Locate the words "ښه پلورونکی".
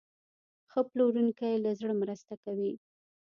0.71-1.53